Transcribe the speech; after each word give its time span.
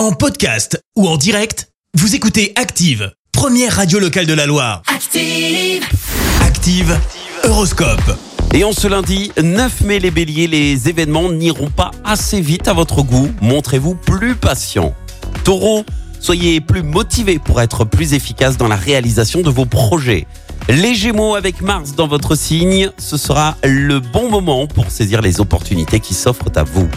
En 0.00 0.12
podcast 0.12 0.82
ou 0.96 1.06
en 1.06 1.18
direct, 1.18 1.68
vous 1.92 2.14
écoutez 2.14 2.54
Active, 2.56 3.12
première 3.32 3.76
radio 3.76 3.98
locale 3.98 4.24
de 4.24 4.32
la 4.32 4.46
Loire. 4.46 4.80
Active. 4.86 5.84
Active, 6.40 6.98
Horoscope. 7.44 8.16
Et 8.54 8.64
en 8.64 8.72
ce 8.72 8.88
lundi 8.88 9.30
9 9.42 9.82
mai, 9.82 9.98
les 9.98 10.10
béliers, 10.10 10.46
les 10.46 10.88
événements 10.88 11.30
n'iront 11.30 11.68
pas 11.68 11.90
assez 12.02 12.40
vite 12.40 12.66
à 12.66 12.72
votre 12.72 13.02
goût. 13.02 13.28
Montrez-vous 13.42 13.94
plus 13.94 14.36
patient. 14.36 14.94
Taureau, 15.44 15.84
soyez 16.18 16.62
plus 16.62 16.82
motivé 16.82 17.38
pour 17.38 17.60
être 17.60 17.84
plus 17.84 18.14
efficace 18.14 18.56
dans 18.56 18.68
la 18.68 18.76
réalisation 18.76 19.42
de 19.42 19.50
vos 19.50 19.66
projets. 19.66 20.26
Les 20.70 20.94
Gémeaux 20.94 21.34
avec 21.34 21.60
Mars 21.60 21.94
dans 21.94 22.08
votre 22.08 22.36
signe, 22.36 22.90
ce 22.96 23.18
sera 23.18 23.58
le 23.62 24.00
bon 24.00 24.30
moment 24.30 24.66
pour 24.66 24.90
saisir 24.90 25.20
les 25.20 25.40
opportunités 25.40 26.00
qui 26.00 26.14
s'offrent 26.14 26.52
à 26.56 26.62
vous. 26.62 26.88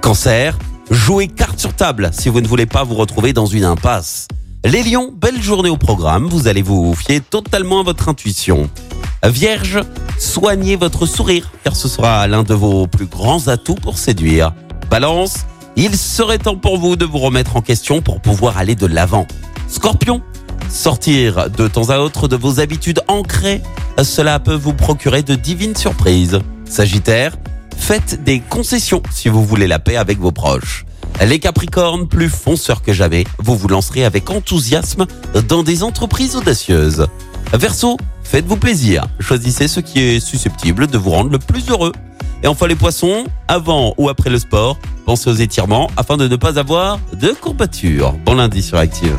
Cancer, 0.00 0.56
jouez 0.92 1.28
carte 1.28 1.58
sur 1.58 1.74
table 1.74 2.10
si 2.12 2.28
vous 2.28 2.40
ne 2.40 2.46
voulez 2.46 2.66
pas 2.66 2.84
vous 2.84 2.94
retrouver 2.94 3.32
dans 3.32 3.46
une 3.46 3.64
impasse. 3.64 4.28
Les 4.64 4.82
Lions, 4.82 5.12
belle 5.12 5.42
journée 5.42 5.70
au 5.70 5.76
programme, 5.76 6.28
vous 6.28 6.46
allez 6.46 6.62
vous 6.62 6.94
fier 6.94 7.20
totalement 7.20 7.80
à 7.80 7.82
votre 7.82 8.08
intuition. 8.08 8.70
Vierge, 9.24 9.80
soignez 10.18 10.76
votre 10.76 11.06
sourire 11.06 11.50
car 11.64 11.74
ce 11.74 11.88
sera 11.88 12.26
l'un 12.28 12.42
de 12.42 12.54
vos 12.54 12.86
plus 12.86 13.06
grands 13.06 13.48
atouts 13.48 13.74
pour 13.74 13.98
séduire. 13.98 14.52
Balance, 14.90 15.46
il 15.76 15.96
serait 15.96 16.38
temps 16.38 16.56
pour 16.56 16.78
vous 16.78 16.96
de 16.96 17.04
vous 17.04 17.18
remettre 17.18 17.56
en 17.56 17.62
question 17.62 18.02
pour 18.02 18.20
pouvoir 18.20 18.58
aller 18.58 18.74
de 18.74 18.86
l'avant. 18.86 19.26
Scorpion, 19.68 20.22
sortir 20.68 21.50
de 21.50 21.66
temps 21.66 21.90
à 21.90 21.98
autre 21.98 22.28
de 22.28 22.36
vos 22.36 22.60
habitudes 22.60 23.00
ancrées, 23.08 23.62
cela 24.02 24.38
peut 24.38 24.54
vous 24.54 24.74
procurer 24.74 25.22
de 25.22 25.34
divines 25.34 25.76
surprises. 25.76 26.40
Sagittaire, 26.64 27.36
faites 27.82 28.22
des 28.22 28.38
concessions 28.38 29.02
si 29.10 29.28
vous 29.28 29.44
voulez 29.44 29.66
la 29.66 29.80
paix 29.80 29.96
avec 29.96 30.20
vos 30.20 30.30
proches. 30.30 30.86
Les 31.20 31.40
Capricornes, 31.40 32.06
plus 32.06 32.28
fonceurs 32.28 32.80
que 32.80 32.92
jamais, 32.92 33.24
vous 33.38 33.56
vous 33.56 33.66
lancerez 33.66 34.04
avec 34.04 34.30
enthousiasme 34.30 35.04
dans 35.48 35.64
des 35.64 35.82
entreprises 35.82 36.36
audacieuses. 36.36 37.08
Verseau, 37.52 37.96
faites-vous 38.22 38.56
plaisir. 38.56 39.06
Choisissez 39.18 39.66
ce 39.66 39.80
qui 39.80 39.98
est 39.98 40.20
susceptible 40.20 40.86
de 40.86 40.96
vous 40.96 41.10
rendre 41.10 41.30
le 41.30 41.38
plus 41.38 41.68
heureux. 41.70 41.92
Et 42.44 42.46
enfin 42.46 42.68
les 42.68 42.76
poissons, 42.76 43.24
avant 43.48 43.94
ou 43.98 44.08
après 44.08 44.30
le 44.30 44.38
sport, 44.38 44.78
pensez 45.04 45.28
aux 45.28 45.34
étirements 45.34 45.90
afin 45.96 46.16
de 46.16 46.28
ne 46.28 46.36
pas 46.36 46.60
avoir 46.60 47.00
de 47.12 47.30
courbatures. 47.30 48.12
Bon 48.24 48.34
lundi 48.34 48.62
sur 48.62 48.78
Active. 48.78 49.18